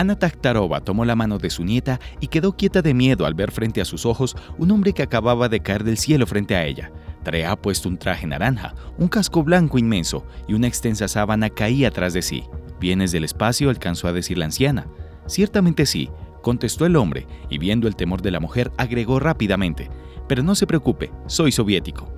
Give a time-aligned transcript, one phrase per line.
[0.00, 3.50] Ana Takhtarova tomó la mano de su nieta y quedó quieta de miedo al ver
[3.50, 6.90] frente a sus ojos un hombre que acababa de caer del cielo frente a ella.
[7.22, 12.14] Traía puesto un traje naranja, un casco blanco inmenso y una extensa sábana caía atrás
[12.14, 12.44] de sí.
[12.80, 13.68] ¿Vienes del espacio?
[13.68, 14.86] alcanzó a decir la anciana.
[15.26, 16.08] Ciertamente sí,
[16.40, 19.90] contestó el hombre, y viendo el temor de la mujer agregó rápidamente,
[20.26, 22.10] pero no se preocupe, soy soviético.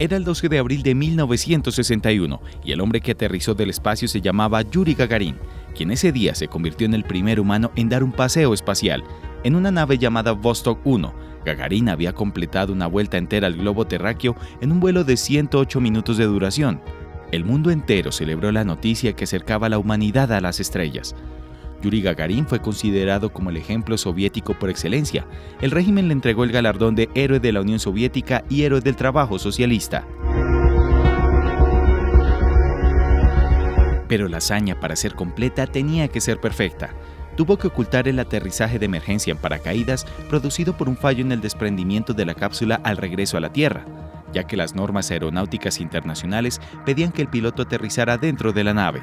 [0.00, 4.20] Era el 12 de abril de 1961 y el hombre que aterrizó del espacio se
[4.20, 5.36] llamaba Yuri Gagarin,
[5.74, 9.02] quien ese día se convirtió en el primer humano en dar un paseo espacial
[9.42, 11.12] en una nave llamada Vostok 1.
[11.44, 16.16] Gagarin había completado una vuelta entera al globo terráqueo en un vuelo de 108 minutos
[16.16, 16.80] de duración.
[17.32, 21.16] El mundo entero celebró la noticia que acercaba la humanidad a las estrellas.
[21.82, 25.26] Yuri Gagarin fue considerado como el ejemplo soviético por excelencia.
[25.60, 28.96] El régimen le entregó el galardón de Héroe de la Unión Soviética y Héroe del
[28.96, 30.06] Trabajo Socialista.
[34.08, 36.94] Pero la hazaña para ser completa tenía que ser perfecta.
[37.36, 41.40] Tuvo que ocultar el aterrizaje de emergencia en paracaídas producido por un fallo en el
[41.40, 43.84] desprendimiento de la cápsula al regreso a la Tierra,
[44.32, 49.02] ya que las normas aeronáuticas internacionales pedían que el piloto aterrizara dentro de la nave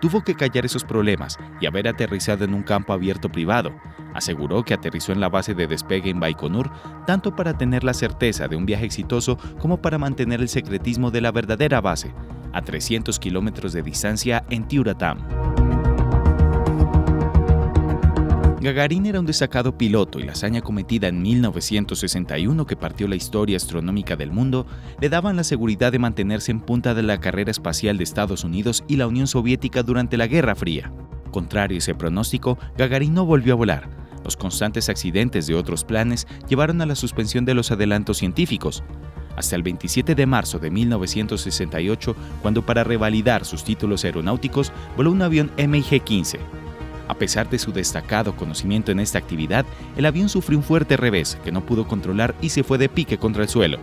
[0.00, 3.72] tuvo que callar esos problemas y haber aterrizado en un campo abierto privado.
[4.14, 6.70] Aseguró que aterrizó en la base de despegue en Baikonur
[7.06, 11.20] tanto para tener la certeza de un viaje exitoso como para mantener el secretismo de
[11.20, 12.12] la verdadera base,
[12.52, 15.37] a 300 kilómetros de distancia en Tiuratam.
[18.68, 23.56] Gagarin era un destacado piloto y la hazaña cometida en 1961 que partió la historia
[23.56, 24.66] astronómica del mundo
[25.00, 28.84] le daban la seguridad de mantenerse en punta de la carrera espacial de Estados Unidos
[28.86, 30.92] y la Unión Soviética durante la Guerra Fría.
[31.30, 33.88] Contrario a ese pronóstico, Gagarin no volvió a volar.
[34.22, 38.84] Los constantes accidentes de otros planes llevaron a la suspensión de los adelantos científicos,
[39.34, 45.22] hasta el 27 de marzo de 1968, cuando para revalidar sus títulos aeronáuticos voló un
[45.22, 46.38] avión MiG-15.
[47.08, 49.64] A pesar de su destacado conocimiento en esta actividad,
[49.96, 53.16] el avión sufrió un fuerte revés que no pudo controlar y se fue de pique
[53.16, 53.78] contra el suelo.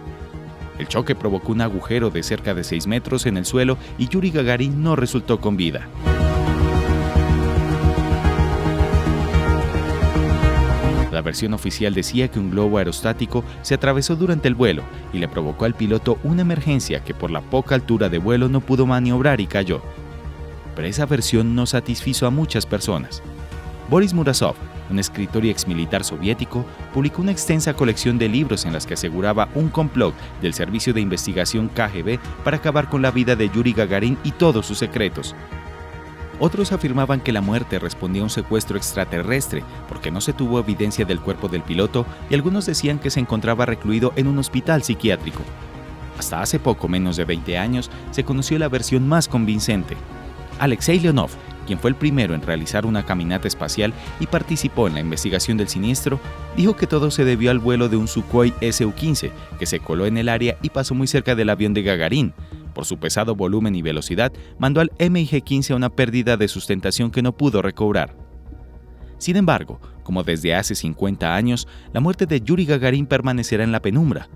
[0.78, 4.30] El choque provocó un agujero de cerca de 6 metros en el suelo y Yuri
[4.30, 5.88] Gagarin no resultó con vida.
[11.12, 14.84] La versión oficial decía que un globo aerostático se atravesó durante el vuelo
[15.14, 18.60] y le provocó al piloto una emergencia que por la poca altura de vuelo no
[18.60, 19.82] pudo maniobrar y cayó
[20.76, 23.22] pero esa versión no satisfizo a muchas personas.
[23.90, 24.56] Boris Murasov,
[24.90, 29.50] un escritor y exmilitar soviético, publicó una extensa colección de libros en las que aseguraba
[29.56, 34.18] un complot del Servicio de Investigación KGB para acabar con la vida de Yuri Gagarin
[34.24, 35.36] y todos sus secretos.
[36.40, 41.06] Otros afirmaban que la muerte respondía a un secuestro extraterrestre porque no se tuvo evidencia
[41.06, 45.44] del cuerpo del piloto y algunos decían que se encontraba recluido en un hospital psiquiátrico.
[46.18, 49.96] Hasta hace poco menos de 20 años se conoció la versión más convincente,
[50.60, 51.32] Alexei Leonov,
[51.66, 55.68] quien fue el primero en realizar una caminata espacial y participó en la investigación del
[55.68, 56.20] siniestro,
[56.56, 60.18] dijo que todo se debió al vuelo de un Sukhoi Su-15 que se coló en
[60.18, 62.34] el área y pasó muy cerca del avión de Gagarin.
[62.74, 67.22] Por su pesado volumen y velocidad, mandó al MiG-15 a una pérdida de sustentación que
[67.22, 68.16] no pudo recobrar.
[69.18, 73.82] Sin embargo, como desde hace 50 años, la muerte de Yuri Gagarin permanecerá en la
[73.82, 74.28] penumbra.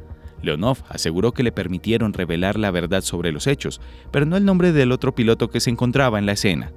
[0.42, 4.72] Leonov aseguró que le permitieron revelar la verdad sobre los hechos, pero no el nombre
[4.72, 6.72] del otro piloto que se encontraba en la escena.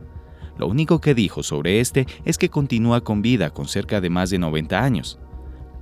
[0.59, 4.31] Lo único que dijo sobre este es que continúa con vida con cerca de más
[4.31, 5.19] de 90 años.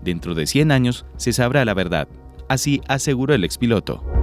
[0.02, 2.08] Dentro de 100 años se sabrá la verdad,
[2.48, 4.19] así aseguró el expiloto.